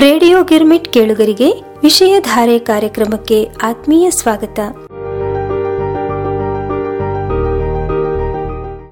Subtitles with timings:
[0.00, 4.58] Radio girmit ಕೇಳುಗರಿಗೆ ವಿಷಯ ಧಾರೆ ಕಾರ್ಯಕ್ರಮಕ್ಕೆ ಆತ್ಮೀಯ ಸ್ವಾಗತ.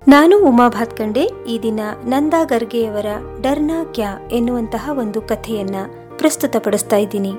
[0.09, 3.07] ನಾನು ಉಮಾ ಭಾತ್ಕಂಡೆ, ಈ ದಿನ ನಂದಾ ಗರ್ಗೆಯವರ
[3.41, 5.75] ಡರ್ನಾ ಕ್ಯಾ ಎನ್ನುವಂತಹ ಒಂದು ಕಥೆಯನ್ನ
[6.17, 7.33] ಪ್ರಸ್ತುತಪಡಿಸ್ತಾ ಇದ್ದೀನಿ.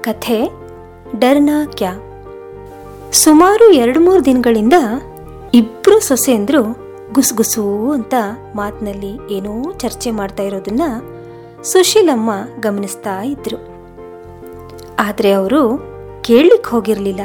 [0.00, 0.50] ಕಥೆ,
[1.18, 1.92] ಡರ್ನಾ ಕ್ಯಾ.
[3.12, 4.74] ಸುಮಾರು ಎರಡು ಮೂರು ದಿನಗಳಿಂದ
[5.54, 6.62] ಇಬ್ರು ಸೊಸೆಯಂದ್ರು
[7.12, 8.14] ಗುಸುಗುಸು ಅಂತ
[8.54, 10.82] ಮಾತಿನಲ್ಲಿ ಏನೋ ಚರ್ಚೆ ಮಾಡ್ತಾ ಇರೋದನ್ನ
[11.62, 12.30] ಸುಶೀಲಮ್ಮ
[12.60, 13.56] ಗಮನಿಸ್ತಾ ಇದ್ರು.
[14.98, 17.20] ಆದರೆ ಅವರು ಕೇಳಲಿಕ್ಕೆ ಹೋಗಿರ್ಲಿಲ್ಲ.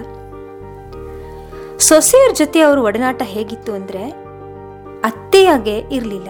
[1.80, 4.04] ಸೊಸೆಯರ ಜೊತೆ ಅವ್ರ ಒಡನಾಟ ಹೇಗಿತ್ತು ಅಂದ್ರೆ
[5.02, 6.30] ಅತ್ತೆಯಾಗೆ ಇರಲಿಲ್ಲ.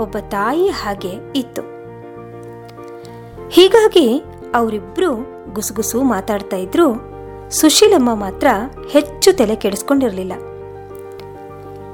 [0.00, 1.62] ಒಬ್ಬ ತಾಯಿ ಹಾಗೆ ಇತ್ತು.
[3.48, 4.24] ಹೀಗಾಗಿ
[4.54, 5.14] ಅವರಿಬ್ರು
[5.52, 7.10] ಗುಸುಗುಸು ಮಾತಾಡ್ತಾ ಇದ್ರು.
[7.50, 8.46] ಸುಶೀಲಮ್ಮ ಮಾತ್ರ
[8.90, 10.32] ಹೆಚ್ಚು ತಲೆ ಕೆಡಿಸ್ಕೊಂಡಿರ್ಲಿಲ್ಲ.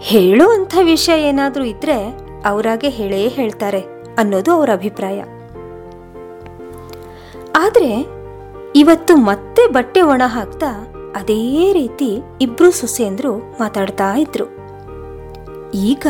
[0.00, 3.80] ಹೇಳೋ ವಿಷಯ ಏನಾದರೂ ಇದ್ರೆ ಅವರಾಗೆ ಹೇಳೇ ಹೇಳ್ತಾರೆ
[4.19, 5.25] ಅನ್ನೋದು ಅವರ ಅಭಿಪ್ರಾಯ.
[7.56, 7.90] ಆದ್ರೆ
[8.76, 10.70] ಇವತ್ತು ಮತ್ತೆ ಬಟ್ಟೆ ಒಣ ಹಾಕ್ತಾ
[11.16, 12.08] ಅದೇ ರೀತಿ
[12.40, 14.46] ಇಬ್ರು ಸೊಸೆಯಂದ್ರು ಮಾತಾಡ್ತಾ ಇದ್ರು.
[15.74, 16.06] ಈಗ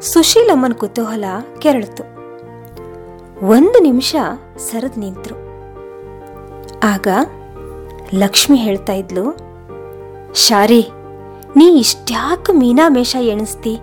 [0.00, 1.24] ಸುಶೀಲಮ್ಮನ ಕುತೂಹಲ
[1.58, 2.04] ಕೆರಳಿತು.
[3.46, 4.14] ಒಂದು ನಿಮಿಷ
[4.58, 5.36] ಸರದ್ ನಿಂತರು.
[6.84, 7.08] ಆಗ
[8.14, 9.24] ಲಕ್ಷ್ಮಿ ಹೇಳ್ತಾ ಇದ್ಲು,
[10.34, 10.82] ಶಾರಿ,
[11.56, 13.74] ನೀ ಇಷ್ಟ್ಯಾಕ ಮೀನಾಮೇಷ ಎಣಿಸ್ತಿ?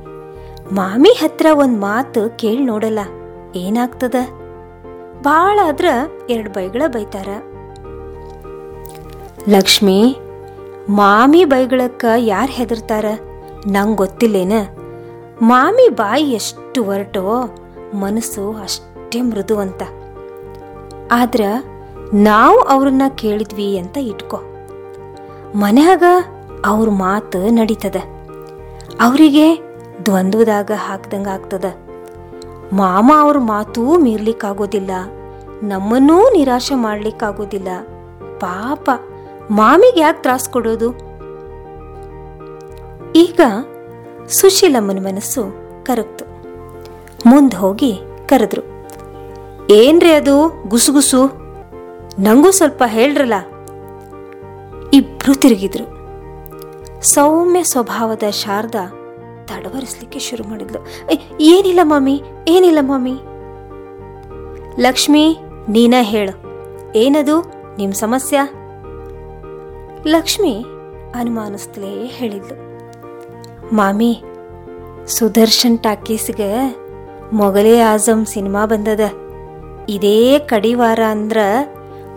[0.72, 3.02] ಮಾಮಿ ಹತ್ರ ಒಂದ್ ಮಾತು ಕೇಳಿ ನೋಡಲ್ಲ,
[3.56, 4.16] ಏನಾಗ್ತದ?
[5.24, 5.86] ಭಾಳ ಆದ್ರ
[6.30, 7.28] ಎರಡು ಬೈಗಳ ಬೈತಾರ.
[9.50, 10.18] ಲಕ್ಷ್ಮಿ,
[10.90, 13.06] ಮಾಮಿ ಬೈಗಳಕ್ಕ ಯಾರು ಹೆದರ್ತಾರ?
[13.68, 14.54] ನಂಗೆ ಗೊತ್ತಿಲ್ಲೇನ?
[15.42, 17.56] ಮಾಮಿ ಬಾಯಿ ಎಷ್ಟು ಹೊರಟೋ
[17.94, 19.82] ಮನಸ್ಸು ಅಷ್ಟೇ ಮೃದು ಅಂತ
[21.12, 21.42] ಆದ್ರ
[22.14, 24.40] ನಾವು ಅವ್ರನ್ನ ಕೇಳಿದ್ವಿ ಅಂತ ಇಟ್ಕೋ.
[25.56, 26.04] ಮನ್ಯಾಗ
[26.66, 27.96] ಅವ್ರ ಮಾತು ನಡೀತದ.
[29.02, 29.60] ಅವರಿಗೆ
[30.06, 31.66] ದ್ವಂದ್ವದಾಗ ಹಾಕ್ದಂಗ ಆಗ್ತದ.
[32.74, 34.92] ಮಾಮ ಅವ್ರ ಮಾತೂ ಮೀರ್ಲಿಕ್ಕಾಗೋದಿಲ್ಲ.
[35.64, 37.68] ನಮ್ಮನ್ನೂ ನಿರಾಶೆ ಮಾಡ್ಲಿಕ್ಕಾಗೋದಿಲ್ಲ.
[38.38, 38.90] ಪಾಪ,
[39.52, 40.92] ಮಾಮಿಗೆ ಯಾಕೆ ತ್ರಾಸ್ ಕೊಡೋದು?
[43.16, 43.42] ಈಗ
[44.28, 45.44] ಸುಶೀಲಮ್ಮನ ಮನಸ್ಸು
[45.86, 46.26] ಕರಗ್ತು.
[47.30, 48.88] ಮುಂದೆ ಹೋಗಿ ಕರೆದ್ರು.
[49.70, 51.26] ಏನ್ರಿ ಅದು ಗುಸುಗುಸು
[52.20, 53.34] ನಂಗೂ ಸ್ವಲ್ಪ ಹೇಳ್ರಲ್ಲ?
[54.94, 55.86] ಇಬ್ರು ತಿರುಗಿದ್ರು.
[57.02, 59.03] ಸೌಮ್ಯ ಸ್ವಭಾವದ ಶಾರದಾ
[59.54, 61.12] ತಡವರಿಸ್ಲಿಕ್ಕೆ ಶುರು ಮಾಡಿದ್ಲು.
[61.12, 63.14] "ಏ, ಏನಿಲ್ಲ ಮಾಮಿ ಏನಿಲ್ಲ ಮಾಮಿ.
[64.82, 65.38] ಲಕ್ಷ್ಮಿ
[65.70, 66.54] ನೀನ ಹೇಳು.
[66.96, 67.42] ಏನದು
[67.78, 68.54] ನಿಮ್ ಸಮಸ್ಯೆ?
[70.10, 70.66] ಲಕ್ಷ್ಮಿ
[71.16, 72.64] ಅನುಮಾನಿಸ್ತಲೇ ಹೇಳಿದ್ಲು.
[73.76, 74.24] ಮಾಮಿ
[75.08, 76.76] ಸುದರ್ಶನ್ ಟಾಕೀಸ್ಗೆ
[77.34, 79.00] ಮೊಗಲೇ ಆಜಮ್ ಸಿನಿಮಾ ಬಂದದ.
[79.90, 81.38] ಇದೇ ಕಡಿವಾರ ಅಂದ್ರ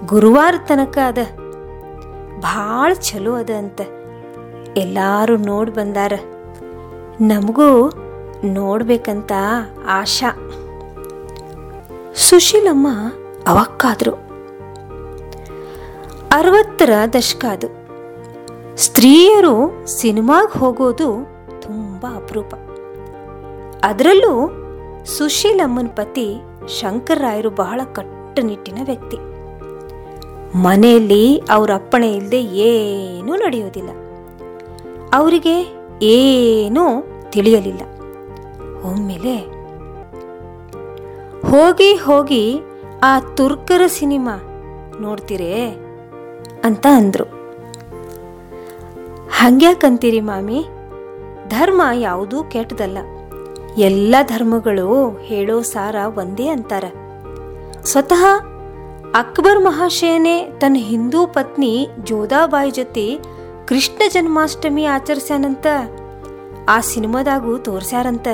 [0.07, 1.19] ಗುರುವಾರ ತನಕ ಅದ.
[2.41, 3.81] ಭಾಳ ಚಲೋ ಅದ ಅಂತ.
[4.77, 6.13] ಎಲ್ಲಾರು ನೋಡಿ ಬಂದಾರ.
[7.21, 7.93] ನಮಗೂ
[8.45, 9.33] ನೋಡ್ಬೇಕಂತ
[9.87, 10.51] ಆಶಾ.
[12.15, 12.89] ಸುಶೀಲಮ್ಮ
[13.47, 14.13] ಅವಕ್ಕಾದ್ರು.
[16.33, 17.67] ಅರವತ್ತರ ದಶಕ ಅದು.
[18.77, 21.27] ಸ್ತ್ರೀಯರು ಸಿನಿಮಾಗೆ ಹೋಗೋದು
[21.63, 22.55] ತುಂಬಾ ಅಪರೂಪ.
[23.85, 24.51] ಅದರಲ್ಲೂ
[25.05, 26.35] ಸುಶೀಲಮ್ಮನ ಪತಿ
[26.81, 29.17] ಶಂಕರ್ರಾಯರು ಬಹಳ ಕಟ್ಟುನಿಟ್ಟಿನ ವ್ಯಕ್ತಿ.
[30.57, 33.91] ಮನೆಯಲ್ಲಿ ಅವರ ಅಪ್ಪಣೆ ಇಲ್ಲದೆ ಏನೂ ನಡೆಯೋದಿಲ್ಲ.
[35.15, 37.81] ಅವರಿಗೆ ಏನೂ ತಿಳಿಯಲಿಲ್ಲ.
[38.85, 39.37] ಒಮ್ಮೆಲೆ
[41.51, 42.59] ಹೋಗಿ ಹೋಗಿ
[43.03, 44.37] ಆ ತುರ್ಕರ ಸಿನಿಮಾ
[45.01, 45.77] ನೋಡ್ತೀರೇ
[46.65, 47.25] ಅಂತ ಅಂದ್ರು.
[49.31, 50.65] ಹಂಗ್ಯಾಕಂತೀರಿ ಮಾಮಿ?
[51.49, 52.99] ಧರ್ಮ ಯಾವುದೂ ಕೆಟ್ಟದಲ್ಲ.
[53.79, 56.85] ಎಲ್ಲ ಧರ್ಮಗಳು ಹೇಳೋ ಸಾರ ಒಂದೇ ಅಂತಾರ.
[57.85, 58.25] ಸ್ವತಃ
[59.15, 63.19] ಅಕ್ಬರ್ ಮಹಾಶಯನೇ ತನ್ನ ಹಿಂದೂ ಪತ್ನಿ ಜೋಧಾಬಾಯಿ ಜೊತೆ
[63.69, 65.67] ಕೃಷ್ಣ ಜನ್ಮಾಷ್ಟಮಿ ಆಚರಿಸ್ಯಾನಂತ,
[66.69, 68.29] ಆ ಸಿನಿಮಾದಾಗೂ ತೋರ್ಸ್ಯಾರಂತ.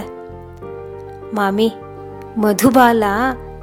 [1.34, 1.68] ಮಾಮಿ,
[2.36, 3.04] ಮಧುಬಾಲ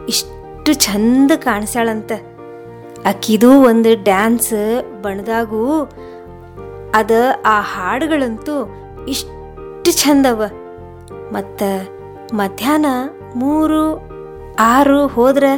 [0.10, 2.12] ಇಷ್ಟು ಚಂದ ಕಾಣಿಸ್ಯಾಳಂತ.
[3.06, 4.54] ಅಕ್ಕಿದು ಒಂದು ಡ್ಯಾನ್ಸ್
[5.04, 5.64] ಬಣದಾಗೂ
[6.96, 7.12] ಅದ,
[7.46, 8.56] ಆ ಹಾಡುಗಳಂತೂ
[9.08, 10.42] ಇಷ್ಟು ಚಂದವ
[11.32, 11.70] ಮತ್ತು
[12.36, 12.86] ಮಧ್ಯಾಹ್ನ
[13.36, 13.84] ಮೂರು,
[14.60, 15.54] ಆರು ಹೋದ್ರೆ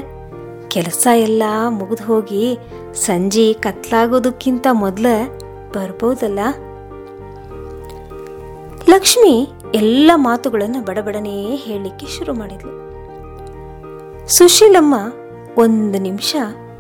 [0.70, 2.58] ಕೆಲಸ ಎಲ್ಲ ಮುಗಿದು ಹೋಗಿ
[3.06, 5.06] ಸಂಜೆ ಕತ್ಲಾಗೋದಕ್ಕಿಂತ ಮೊದಲ
[5.76, 6.40] ಬರ್ಬೋದಲ್ಲ?
[8.90, 12.92] ಲಕ್ಷ್ಮಿ ಎಲ್ಲ ಮಾತುಗಳನ್ನು ಬಡಬಡನೇ ಹೇಳಲಿಕ್ಕೆ ಶುರು ಮಾಡಿದ್ಲು.
[14.28, 14.96] ಸುಶೀಲಮ್ಮ
[15.58, 16.36] ಒಂದು ನಿಮಿಷ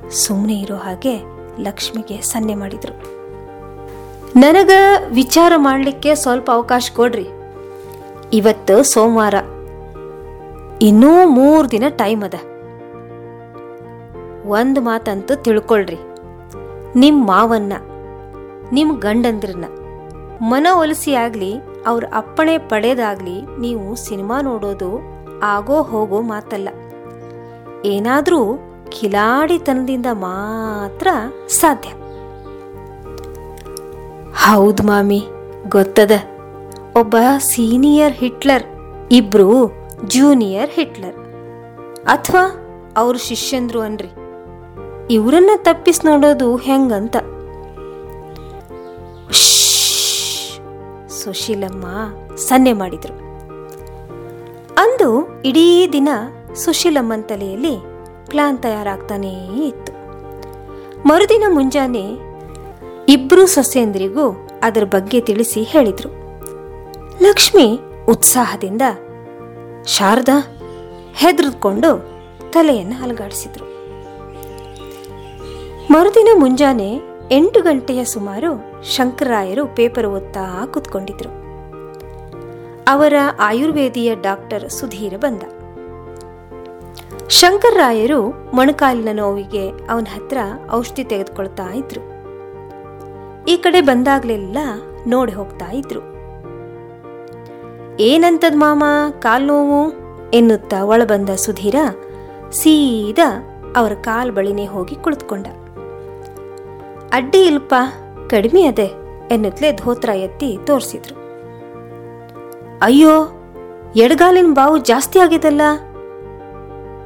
[0.10, 1.22] ಸುಮ್ಮನೆ ಇರೋ ಹಾಗೆ
[1.60, 3.22] ಲಕ್ಷ್ಮಿಗೆ ಸನ್ನೆ ಮಾಡಿದ್ರು.
[4.36, 4.72] ನನಗ
[5.10, 7.28] ವಿಚಾರ ಮಾಡಲಿಕ್ಕೆ ಸ್ವಲ್ಪ ಅವಕಾಶ ಕೊಡ್ರಿ.
[8.34, 9.34] ಇವತ್ತು ಸೋಮವಾರ.
[10.82, 12.34] ಇನ್ನೂ ಮೂರು ದಿನ ಟೈಮ್ ಅದ.
[14.48, 15.98] ಒಂದು ಮಾತಂತೂ ತಿಳ್ಕೊಳ್ರಿ.
[16.96, 17.74] ನಿಮ್ಮ ಮಾವನ್ನ.
[18.72, 19.66] ನಿಮ್ಮ ಗಂಡಂದ್ರನ್ನ.
[20.42, 21.54] ಮನ ಒಲಿಸಿ ಆಗ್ಲಿ
[21.88, 25.00] ಅವ್ರ ಅಪ್ಪಣೆ ಪಡೆದಾಗ್ಲಿ ನೀವು ಸಿನಿಮಾ ನೋಡೋದು
[25.44, 26.70] ಆಗೋ ಹೋಗೋ ಮಾತಲ್ಲ.
[27.86, 28.60] ಏನಾದರೂ
[28.90, 31.08] ಕಿಲಾಡಿತನದಿಂದ ಮಾತ್ರ
[31.48, 31.90] ಸಾಧ್ಯ.
[34.36, 35.24] ಹೌದು ಮಾಮಿ,
[35.70, 36.12] ಗೊತ್ತದ.
[36.96, 38.64] ಒಬ್ಬ ಸೀನಿಯರ್ ಹಿಟ್ಲರ್,
[39.12, 39.74] ಇಬ್ರು
[40.08, 41.16] ಜೂನಿಯರ್ ಹಿಟ್ಲರ್.
[42.08, 42.44] ಅಥವಾ
[42.98, 44.12] ಅವ್ರ ಶಿಷ್ಯಂದ್ರು ಅನ್ರಿ.
[45.14, 47.16] ಇವರನ್ನ ತಪ್ಪಿಸಿ ನೋಡೋದು ಹೆಂಗಂತ.
[51.32, 51.86] ಸುಶೀಲಮ್ಮ
[52.36, 53.14] ಸನ್ನೆ ಮಾಡಿದ್ರು.
[54.78, 56.10] ಅಂದು ಇಡೀ ದಿನ
[56.56, 57.76] ಸುಶೀಲಮ್ಮನ ತಲೆಯಲ್ಲಿ
[58.30, 59.34] ಪ್ಲಾನ್ ತಯಾರಾಗ್ತಾನೇ
[59.68, 59.94] ಇತ್ತು.
[61.08, 62.04] ಮರುದಿನ ಮುಂಜಾನೆ
[63.10, 66.10] ಇಬ್ರು ಸೊಸೆಯಂದ್ರಿಗೂ ಅದರ ಬಗ್ಗೆ ತಿಳಿಸಿ ಹೇಳಿದ್ರು.
[67.24, 67.80] ಲಕ್ಷ್ಮಿ
[68.10, 68.82] ಉತ್ಸಾಹದಿಂದ
[69.86, 70.38] ಶಾರದಾ
[71.16, 71.92] ಹೆದರ್ಕೊಂಡು
[72.52, 73.66] ತಲೆಯನ್ನು ಅಲುಗಾಡಿಸಿದ್ರು.
[75.92, 78.50] ಮರುದಿನ ಮುಂಜಾನೆ ಎಂಟು ಗಂಟೆಯ ಸುಮಾರು
[78.84, 81.30] ಶಂಕರಾಯರು ಪೇಪರ್ ಓದ್ತಾ ಕೂತ್ಕೊಂಡಿದ್ರು.
[82.88, 85.44] ಅವರ ಆಯುರ್ವೇದಿಯ ಡಾಕ್ಟರ್ ಸುಧೀರ ಬಂದ.
[87.30, 90.38] ಶಂಕರರಾಯರು ಮೊಣಕಾಲಿನ ನೋವಿಗೆ ಅವನ ಹತ್ರ
[90.72, 92.02] ಔಷಧಿ ತೆಗೆದುಕೊಳ್ತಾ ಇದ್ರು.
[93.46, 94.58] ಈ ಕಡೆ ಬಂದಾಗ್ಲೆಲ್ಲ
[95.08, 96.00] ನೋಡಿ ಹೋಗ್ತಾ ಇದ್ರು.
[98.00, 98.84] ಏನಂತದ್ ಮಾಮ
[99.20, 99.94] ಕಾಲ್ ನೋವು?
[100.32, 101.76] ಎನ್ನುತ್ತಾ ಒಳಬಂದ ಸುಧೀರ
[102.52, 103.44] ಸೀದಾ
[103.76, 105.48] ಅವರ ಕಾಲ್ ಬಳಿನೇ ಹೋಗಿ ಕುಳಿತುಕೊಂಡ.
[107.14, 107.76] ಅಡ್ಡಿ ಇಲ್ಪ
[108.30, 108.92] ಕಡಿಮೆ ಅದೆ
[109.32, 111.22] ಎನ್ನುತ್ತಲೇ ಧೋತ್ರ ಎತ್ತಿ ತೋರಿಸಿದ್ರು.
[112.82, 113.30] ಅಯ್ಯೋ,
[113.96, 115.62] ಎಡಗಾಲಿನ ಬಾವು ಜಾಸ್ತಿ ಆಗಿದಲ್ಲ?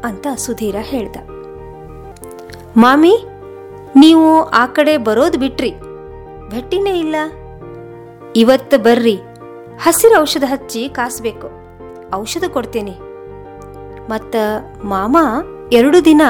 [0.04, 1.16] ಅಂತ ಸುಧೀರ ಹೇಳ್ದ.
[2.78, 3.26] ಮಾಮಿ,
[3.96, 5.72] ನೀವು ಆ ಕಡೆ ಬರೋದು ಬಿಟ್ರಿ.
[6.50, 7.16] ಭಟ್ಟಿನೇ ಇಲ್ಲ.
[8.36, 9.20] ಇವತ್ತು ಬರ್ರಿ.
[9.80, 11.50] ಹಸಿರು ಔಷಧ ಹಚ್ಚಿ ಕಾಸ್ಬೇಕು.
[12.14, 13.00] ಔಷಧ ಕೊಡ್ತೀನಿ.
[14.10, 14.36] ಮತ್ತ
[14.84, 15.18] ಮಾಮ
[15.74, 16.22] ಎರಡು ದಿನ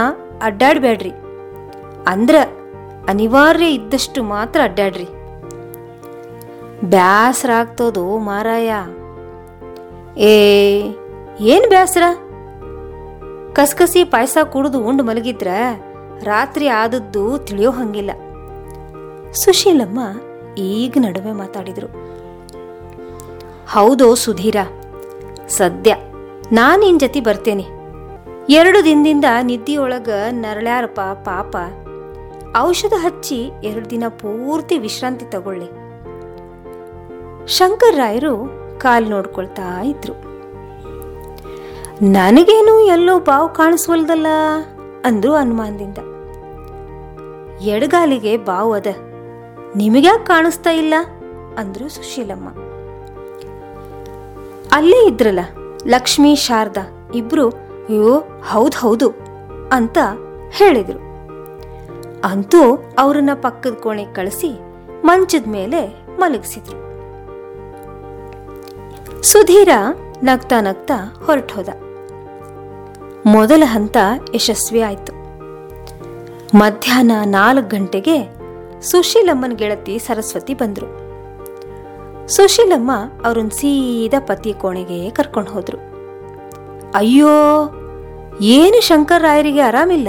[0.41, 1.11] ಅಡ್ಡಾಡ್ಬೇಡ್ರಿ
[2.07, 2.35] ಅಂದ್ರ
[3.09, 5.07] ಅನಿವಾರ್ಯ ಇದ್ದಷ್ಟು ಮಾತ್ರ ಅಡ್ಡಾಡ್ರಿ.
[6.89, 8.71] ಬ್ಯಾಸರ ಆಗ್ತೋದು ಮಾರಾಯ.
[10.17, 10.33] ಏ,
[11.39, 12.03] ಏನು ಬ್ಯಾಸರ?
[13.53, 15.47] ಕಸಕಸಿ ಪಾಯಸ ಕುಡಿದು ಉಂಡು ಮಲಗಿದ್ರ
[16.23, 18.11] ರಾತ್ರಿ ಆದದ್ದು ತಿಳಿಯೋ ಹಂಗಿಲ್ಲ.
[19.33, 19.99] ಸುಶೀಲಮ್ಮ
[20.57, 21.87] ಈಗ ನಡುವೆ ಮಾತಾಡಿದ್ರು.
[23.71, 24.55] ಹೌದೋ ಸುಧೀರ,
[25.47, 25.95] ಸದ್ಯ
[26.51, 27.65] ನಾನು ನಿನ್ನ ಜೊತೆ ಬರ್ತೇನೆ.
[28.49, 31.55] ಎರಡು ದಿನದಿಂದ ನಿದ್ದಿಯೊಳಗ ನರಳ್ಯಾರಪ್ಪ ಪಾಪ
[32.57, 35.67] ಔಷಧ ಹಚ್ಚಿ ಎರಡು ದಿನ ಪೂರ್ತಿ ವಿಶ್ರಾಂತಿ ತಗೊಳ್ಳಿ.
[37.47, 38.33] ಶಂಕರ್ ರಾಯರು
[38.79, 40.13] ಕಾಲ್ ನೋಡ್ಕೊಳ್ತಾ ಇದ್ರು.
[42.01, 44.27] ನನಗೇನು ಎಲ್ಲೋ ಬಾವು ಕಾಣಿಸ್ವಲ್ದಲ್ಲ
[45.05, 45.97] ಅಂದ್ರು ಅನುಮಾನದಿಂದ.
[47.61, 48.87] ಎಡಗಾಲಿಗೆ ಬಾವು ಅದ,
[49.75, 50.93] ನಿಮಗ್ಯಾಕೆ ಕಾಣಿಸ್ತಾ ಇಲ್ಲ
[51.57, 52.47] ಅಂದ್ರು ಸುಶೀಲಮ್ಮ.
[54.71, 55.39] ಅಲ್ಲೇ ಇದ್ರಲ್ಲ
[55.87, 58.19] ಲಕ್ಷ್ಮೀ, ಶಾರದಾ ಇಬ್ರು, ಅಯ್ಯೋ
[58.53, 59.09] ಹೌದ್ ಹೌದು
[59.71, 59.97] ಅಂತ
[60.49, 61.04] ಹೇಳಿದ್ರು.
[62.25, 64.59] ಅಂತೂ ಅವ್ರನ್ನ ಪಕ್ಕದ ಕೋಣೆಗೆ ಕಳಿಸಿ
[65.05, 66.85] ಮಂಚದ ಮೇಲೆ ಮಲಗಿಸಿದ್ರು.
[69.21, 69.69] ಸುಧೀರ
[70.23, 71.69] ನಗ್ತಾ ನಗ್ತಾ ಹೊರಟೋದ
[73.25, 73.97] ಮೊದಲ ಹಂತ
[74.35, 75.13] ಯಶಸ್ವಿ ಆಯ್ತು.
[76.57, 78.17] ಮಧ್ಯಾಹ್ನ ನಾಲ್ಕು ಗಂಟೆಗೆ
[78.81, 80.87] ಸುಶೀಲಮ್ಮನ ಗೆಳತಿ ಸರಸ್ವತಿ ಬಂದ್ರು.
[82.27, 82.91] ಸುಶೀಲಮ್ಮ
[83.25, 85.77] ಅವ್ರನ್ನ ಸೀದಾ ಪತಿ ಕೋಣೆಗೆ ಕರ್ಕೊಂಡು ಹೋದ್ರು.
[86.91, 87.33] ಅಯ್ಯೋ,
[88.41, 90.07] ಏನು ಶಂಕರ್ ರಾಯರಿಗೆ ಆರಾಮಿಲ್ಲ?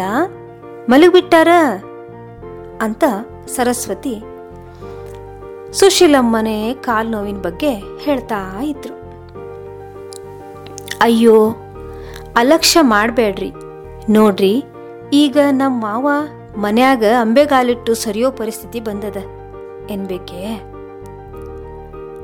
[0.89, 1.49] ಮಲಗಿಬಿಟ್ಟಾರ?
[2.81, 3.05] ಅಂತ
[3.47, 4.23] ಸರಸ್ವತಿ
[5.73, 7.71] ಸುಶೀಲಮ್ಮನೇ ಕಾಲ್ ನೋವಿನ ಬಗ್ಗೆ
[8.01, 8.95] ಹೇಳ್ತಾ ಇದ್ರು.
[11.01, 11.51] ಅಯ್ಯೋ,
[12.37, 13.53] ಅಲಕ್ಷ್ಯ ಮಾಡಬೇಡ್ರಿ.
[14.13, 14.65] ನೋಡ್ರಿ,
[15.13, 16.09] ಈಗ ನಮ್ಮ ಮಾವ
[16.57, 19.17] ಮನ್ಯಾಗ ಅಂಬೆಗಾಲಿಟ್ಟು ಸರಿಯೋ ಪರಿಸ್ಥಿತಿ ಬಂದದ.
[19.91, 20.57] ಎನ್ಬೇಕೆ?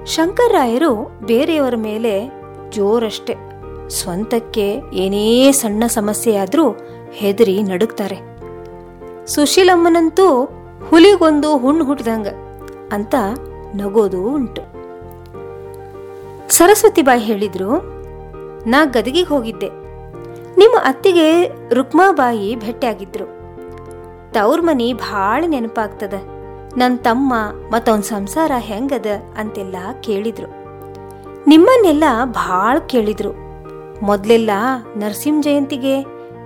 [0.06, 2.30] ಶಂಕರ್ರಾಯರು ಬೇರೆಯವರ ಮೇಲೆ
[2.70, 3.34] ಜೋರಷ್ಟೆ.
[3.88, 6.70] ಸ್ವಂತಕ್ಕೆ ಏನೇ ಸಣ್ಣ ಸಮಸ್ಯೆ ಆದ್ರೂ
[7.12, 8.31] ಹೆದರಿ ನಡುಗ್ತಾರೆ.
[9.26, 10.44] ಸುಶೀಲಮ್ಮನಂತೂ
[10.88, 12.26] ಹುಲಿಗೊಂದು ಹುಣ್ಣು ಹುಟ್ಟಿದಂಗ
[12.92, 13.14] ಅಂತ
[13.74, 14.62] ನಗೋದು ಉಂಟು.
[16.48, 17.82] ಸರಸ್ವತಿಬಾಯಿ ಹೇಳಿದ್ರು,
[18.66, 19.68] ನಾ ಗದಗಿಗೆ ಹೋಗಿದ್ದೆ.
[20.58, 23.24] ನಿಮ್ಮ ಅತ್ತಿಗೆ ರುಕ್ಮಾಬಾಯಿ ಭೆಟ್ಟಿಯಾಗಿದ್ರು
[24.32, 26.14] ತವ್ರ ಮನಿ ಭಾಳ ನೆನಪಾಗ್ತದ.
[26.76, 27.34] ನನ್ನ ತಮ್ಮ
[27.72, 30.48] ಮತ್ತವನ್ ಸಂಸಾರ ಹೆಂಗದ ಅಂತೆಲ್ಲ ಕೇಳಿದ್ರು.
[31.46, 33.32] ನಿಮ್ಮನ್ನೆಲ್ಲ ಭಾಳ ಕೇಳಿದ್ರು.
[34.02, 34.50] ಮೊದಲೆಲ್ಲ
[34.96, 36.00] ನರಸಿಂಹ ಜಯಂತಿಗೆ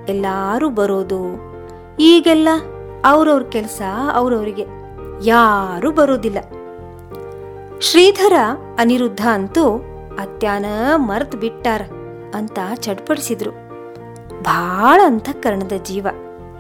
[0.08, 1.45] ಎಲ್ಲಾರು ಬರೋದು
[2.00, 2.48] ಈಗೆಲ್ಲ
[3.04, 3.82] ಅವ್ರವ್ರ ಕೆಲಸ
[4.14, 4.66] ಅವ್ರವ್ರಿಗೆ.
[5.24, 6.38] ಯಾರೂ ಬರೋದಿಲ್ಲ.
[7.80, 8.32] ಶ್ರೀಧರ
[8.78, 9.76] ಅನಿರುದ್ಧ ಅಂತೂ
[10.18, 11.82] ಅತ್ಯಾನ ಮರ್ತ್ ಬಿಟ್ಟಾರ
[12.34, 13.50] ಅಂತ ಚಡ್ಪಡಿಸಿದ್ರು.
[14.42, 16.06] ಭಾಳ ಅಂತಃಕರಣದ ಜೀವ,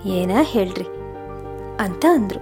[0.06, 0.84] ಏನ ಹೇಳ್ರಿ
[1.80, 2.40] ಅಂತ ಅಂದ್ರು.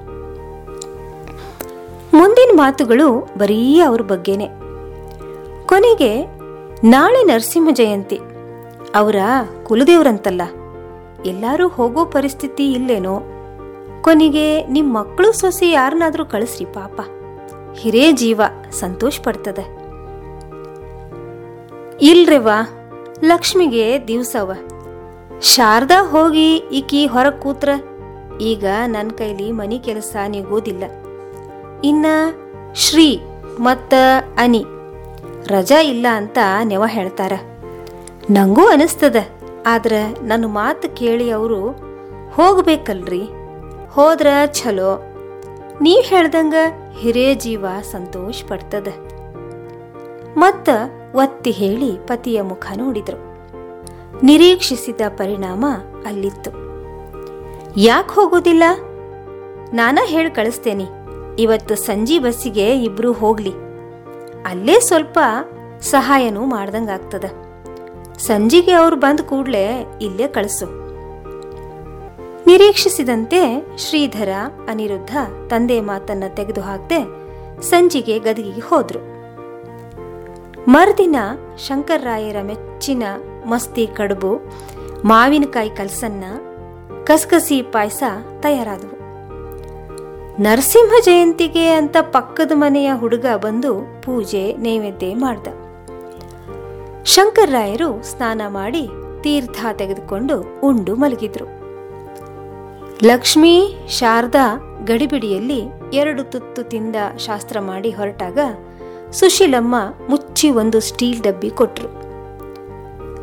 [2.16, 4.46] ಮುಂದಿನ ಮಾತುಗಳು ಬರೀ ಅವ್ರ ಬಗ್ಗೆನೆ.
[5.66, 6.22] ಕೊನೆಗೆ
[6.84, 8.20] ನಾಳೆ ನರಸಿಂಹ ಜಯಂತಿ.
[8.94, 9.16] ಅವರ
[9.62, 10.42] ಕುಲದೇವ್ರಂತಲ್ಲ.
[11.26, 13.23] ಎಲ್ಲರೂ ಹೋಗೋ ಪರಿಸ್ಥಿತಿ ಇಲ್ಲೇನೋ?
[14.02, 17.00] ಕೊನೆಗೆ ನಿಮ್ಮ ಮಕ್ಕಳು ಸೊಸೆ ಯಾರನ್ನಾದರೂ ಕಳಿಸ್ರಿ ಪಾಪ.
[17.78, 18.40] ಹಿರೇ ಜೀವ
[18.71, 19.85] ಸಂತೋಷ ಪಡ್ತದೆ.
[22.00, 22.69] ಇಲ್ರಿವಾ
[23.25, 24.52] ಲಕ್ಷ್ಮಿಗೆ ದಿವ್ಸವ
[25.40, 27.69] ಶಾರದಾ ಹೋಗಿ ಈಕಿ ಹೊರಗೆ ಕೂತ್ರ.
[28.40, 30.85] ಈಗ ನನ್ನ ಕೈಲಿ ಮನಿ ಕೆಲಸ ನಿಗೋದಿಲ್ಲ.
[31.85, 32.07] ಇನ್ನ
[32.75, 33.21] ಶ್ರೀ
[33.61, 33.95] ಮತ್ತ
[34.38, 34.64] ಅನಿ.
[35.47, 37.33] ರಜಾ ಇಲ್ಲ ಅಂತ ನೆವ ಹೇಳ್ತಾರ.
[38.31, 39.16] ನಂಗೂ ಅನಿಸ್ತದ.
[39.66, 41.71] ಆದ್ರೆ ನನ್ನ ಮಾತು ಕೇಳಿ ಅವರು,
[42.35, 43.23] ಹೋಗ್ಬೇಕಲ್ರಿ.
[43.90, 45.02] ಹೋದ್ರ ಛಲೋ.
[45.80, 46.54] ನೀ ಹೇಳ್ದಂಗ
[46.99, 48.88] ಹಿರೇ ಜೀವ ಸಂತೋಷ ಪಡ್ತದ.
[50.37, 50.68] ಮತ್ತ
[51.14, 53.35] ಒತ್ತಿ ಹೇಳಿ ಪತಿಯ ಮುಖ ನೋಡಿದ್ರು.
[54.23, 55.66] ನಿರೀಕ್ಷಿಸಿದ ಪರಿಣಾಮ
[56.06, 56.50] ಅಲ್ಲಿತ್ತು.
[57.76, 58.62] ಯಾಕೆ ಹೋಗೋದಿಲ್ಲ?
[59.75, 60.85] ನಾನ ಹೇಳಿ ಕಳಿಸ್ತೇನೆ.
[61.38, 63.52] ಇವತ್ತು ಸಂಜೆ ಬಸ್ಸಿಗೆ ಇಬ್ರು ಹೋಗ್ಲಿ.
[64.47, 65.18] ಅಲ್ಲೇ ಸ್ವಲ್ಪ
[65.80, 67.25] ಸಹಾಯನೂ ಮಾಡ್ದಂಗಾಗ್ತದ.
[68.18, 70.66] ಸಂಜೆಗೆ ಅವ್ರು ಬಂದ ಕೂಡಲೇ ಇಲ್ಲೇ ಕಳಿಸು.
[72.47, 74.28] ನಿರೀಕ್ಷಿಸಿದಂತೆ ಶ್ರೀಧರ,
[74.68, 75.16] ಅನಿರುದ್ಧ
[75.50, 77.25] ತಂದೆ ಮಾತನ್ನ ತೆಗೆದು ಹಾಕದೆ
[77.62, 78.99] ಸಂಜಿಗೆ ಗದಗಿಗೆ ಹೋದ್ರು.
[80.68, 81.16] ಮರುದಿನ
[81.59, 83.02] ಶಂಕರರಾಯರ ಮೆಚ್ಚಿನ
[83.47, 84.40] ಮಸ್ತಿ ಕಡುಬು,
[85.04, 86.25] ಮಾವಿನಕಾಯಿ ಕಲಸನ್ನ,
[87.04, 88.02] ಕಸಕಸಿ ಪಾಯಸ
[88.40, 89.04] ತಯಾರಾದವು.
[90.42, 95.63] ನರಸಿಂಹ ಜಯಂತಿಗೆ ಅಂತ ಪಕ್ಕದ ಮನೆಯ ಹುಡುಗ ಬಂದು ಪೂಜೆ, ನೈವೇದ್ಯ ಮಾಡ್ದ.
[97.04, 98.88] ಶಂಕರ್ರಾಯರು ಸ್ನಾನ ಮಾಡಿ
[99.20, 101.46] ತೀರ್ಥ ತೆಗೆದುಕೊಂಡು ಉಂಡು ಮಲಗಿದ್ರು.
[103.04, 104.46] ಲಕ್ಷ್ಮೀ, ಶಾರದಾ
[104.84, 108.38] ಗಡಿಬಿಡಿಯಲ್ಲಿ ಎರಡು ತುತ್ತು ತಿಂದ ಶಾಸ್ತ್ರ ಮಾಡಿ ಹೊರಟಾಗ
[109.12, 109.75] ಸುಶೀಲಮ್ಮ
[110.08, 111.88] ಮುಚ್ಚಿ ಒಂದು ಸ್ಟೀಲ್ ಡಬ್ಬಿ ಕೊಟ್ರು.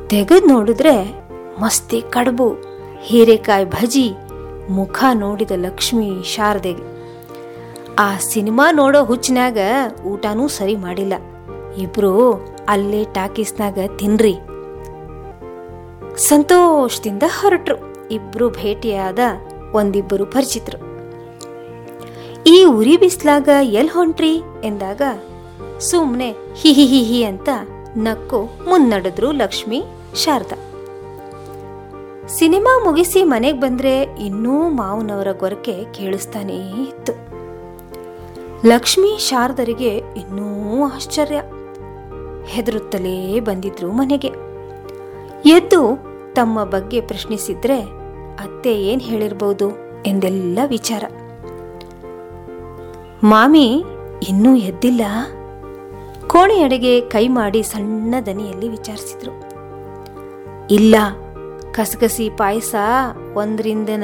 [0.07, 1.25] ತೆಗೆದು ನೋಡಿದ್ರೆ
[1.61, 2.49] ಮಸ್ತಿ ಕಡುಬು,
[3.01, 4.13] ಹೀರೆಕಾಯಿ ಭಜಿ,
[4.69, 6.83] ಮುಖ ನೋಡಿದ ಲಕ್ಷ್ಮಿ ಶಾರದೆಗೆ.
[7.99, 9.57] ಆ ಸಿನಿಮಾ ನೋಡೋ ಹುಚ್ಚಿನಾಗ
[10.05, 11.13] ಊಟನೂ ಸರಿ ಮಾಡಿಲ್ಲ.
[11.77, 14.35] ಇಬ್ರು ಅಲ್ಲೇ ಟಾಕೀಸ್ನಾಗ ತಿನ್ರಿ.
[16.17, 18.07] ಸಂತೋಷದಿಂದ ಹೊರಟ್ರು.
[18.07, 19.19] ಇಬ್ರು ಭೇಟಿಯಾದ
[19.73, 20.91] ಒಂದಿಬ್ಬರು ಪರಿಚಿತರು.
[22.43, 24.41] ಈ ಉರಿ ಬಿಸ್ಲಾಗ ಎಲ್ ಹೊಂಟ್ರಿ?
[24.63, 25.01] ಎಂದಾಗ,
[25.79, 27.49] ಸುಮ್ನೆ ಹಿಹಿ ಹಿಹಿ ಅಂತ
[27.97, 29.83] ನಕ್ಕು ಮುನ್ನಡೆದ್ರು ಲಕ್ಷ್ಮಿ,
[30.15, 30.51] ಶಾರದ.
[32.27, 37.13] ಸಿನಿಮಾ ಮುಗಿಸಿ ಮನೆಗೆ ಬಂದ್ರೆ ಇನ್ನೂ ಮಾವನವರ ಗೊರಕೆ ಕೇಳಿಸ್ತಾನೇ ಇತ್ತು.
[38.67, 41.41] ಲಕ್ಷ್ಮಿ, ಶಾರದರಿಗೆ ಇನ್ನೂ ಆಶ್ಚರ್ಯ.
[42.47, 44.27] ಹೆದರುತ್ತಲೇ ಬಂದಿದ್ರು ಮನೆಗೆ.
[45.45, 47.81] ಎದ್ದು ತಮ್ಮ ಬಗ್ಗೆ ಪ್ರಶ್ನಿಸಿದ್ರೆ
[48.39, 49.71] ಅತ್ತೆ ಏನ್ ಹೇಳಿರ್ಬೋದು
[50.05, 51.03] ಎಂದೆಲ್ಲ ವಿಚಾರ.
[53.23, 53.83] ಮಾಮಿ,
[54.29, 55.01] ಇನ್ನೂ ಎದ್ದಿಲ್ಲ?
[56.27, 59.31] ಕೋಣೆಯಡೆಗೆ ಕೈ ಮಾಡಿ ಸಣ್ಣ ದನಿಯಲ್ಲಿ ವಿಚಾರಿಸಿದ್ರು.
[60.67, 60.95] ಇಲ್ಲ,
[61.71, 62.75] ಕಸಗಸಿ ಪಾಯಸ
[63.33, 64.03] ಒಂದ್ರಿಂದನ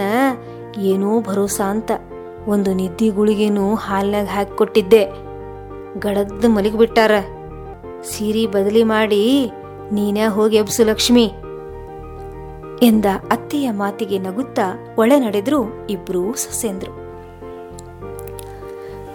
[0.80, 1.92] ಏನೂ ಭರೋಸಾ ಅಂತ
[2.48, 5.06] ಒಂದು ನಿದ್ದಿ ಗುಳಿಗೆನೂ ಹಾಲ್ನಾಗ ಹಾಕಿ ಕೊಟ್ಟಿದ್ದೆ
[6.00, 7.12] ಗಡದ್ದು ಮಲಗಿಬಿಟ್ಟಾರ.
[8.04, 9.52] ಸೀರೆ ಬದಲಿ ಮಾಡಿ
[9.92, 11.32] ನೀನೇ ಹೋಗಿ ಎಬ್ಸು ಲಕ್ಷ್ಮಿ
[12.82, 16.92] ಎಂದ ಅತ್ತೆಯ ಮಾತಿಗೆ ನಗುತ್ತಾ ಒಳ ನಡೆದ್ರು ಇಬ್ರೂ ಸೊಸೆಂದ್ರು.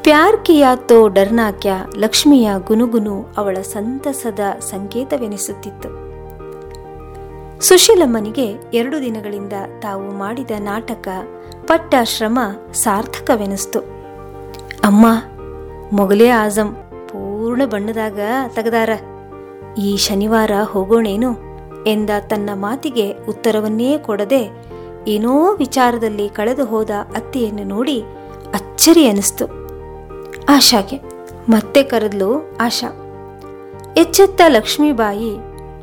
[0.03, 5.89] ಪ್ಯಾರ್ ಕಿಯಾ ತೋ ಡರ್ನಾಕ್ಯ ಲಕ್ಷ್ಮಿಯ ಗುನುಗುನು ಅವಳ ಸಂತಸದ ಸಂಕೇತವೆನಿಸುತ್ತಿತ್ತು.
[7.61, 11.09] ಸುಶೀಲಮ್ಮನಿಗೆ ಎರಡು ದಿನಗಳಿಂದ ತಾವು ಮಾಡಿದ ನಾಟಕ
[11.67, 12.39] ಪಟ್ಟ ಶ್ರಮ
[12.73, 13.79] ಸಾರ್ಥಕವೆನಿಸ್ತು.
[14.85, 15.07] ಅಮ್ಮ
[15.93, 16.77] ಮೊಘಲೇ ಆಜಂ.
[17.53, 18.21] ಪೂರ್ಣ ಬಣ್ಣದಾಗ
[18.55, 18.91] ತೆಗೆದಾರ.
[19.79, 21.31] ಈ ಶನಿವಾರ ಹೋಗೋಣೇನು?
[21.87, 24.51] ಎಂದ ತನ್ನ ಮಾತಿಗೆ ಉತ್ತರವನ್ನೇ ಕೊಡದೆ
[25.09, 28.03] ಏನೋ ವಿಚಾರದಲ್ಲಿ ಕಳೆದು ಹೋದ ಅತ್ತೆಯನ್ನು ನೋಡಿ
[28.55, 29.45] ಅಚ್ಚರಿ ಅನಿಸ್ತು.
[30.49, 30.97] ಆಶಾಗೆ,
[31.49, 32.91] ಮತ್ತೆ ಕರೆದ್ಲು ಆಶಾ.
[33.97, 35.37] ಎಚ್ಚೆತ್ತ ಲಕ್ಷ್ಮೀಬಾಯಿ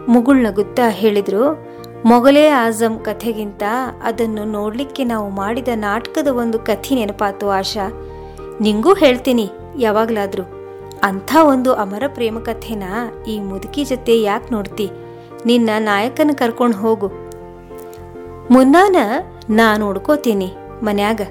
[0.07, 1.67] ಮುಗುಳ್ನಗುತ್ತಾ ಹೇಳಿದ್ರು,
[2.05, 3.63] ಮೊಘಲೇ ಆಜಂ ಕಥೆಗಿಂತ
[4.03, 7.91] ಅದನ್ನು ನೋಡ್ಲಿಕ್ಕೆ ನಾವು ಮಾಡಿದ ನಾಟಕದ ಒಂದು ಕಥೆ ನೆನಪಾತು ಆಶಾ.
[8.61, 10.58] ನಿಂಗೂ ಹೇಳ್ತೀನಿ, ಯಾವಾಗ್ಲಾದ್ರೂ.
[11.03, 12.83] ಅಂಥ ಒಂದು ಅಮರ ಪ್ರೇಮ ಕಥೆನ
[13.27, 14.91] ಈ ಮುದುಕಿ ಜೊತೆ ಯಾಕೆ ನೋಡ್ತಿ?
[15.45, 17.07] ನಿನ್ನ ನಾಯಕನ ಕರ್ಕೊಂಡು ಹೋಗು.
[18.51, 18.95] ಮುನ್ನಾನ
[19.49, 20.53] ನಾ ನೋಡ್ಕೋತೀನಿ
[20.83, 21.21] ಮನ್ಯಾಗ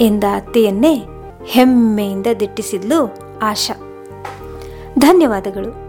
[0.00, 1.04] ಎಂದ ಅತ್ತೆಯನ್ನೇ
[1.44, 3.74] ಹೆಮ್ಮೆಯಿಂದ ದಿಟ್ಟಿಸಿದ್ಲು ಆಶಾ.
[4.98, 5.85] ಧನ್ಯವಾದಗಳು.